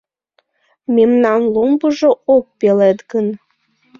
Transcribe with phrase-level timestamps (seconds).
[0.95, 3.27] Мемнан ломбыжо ок пелед гын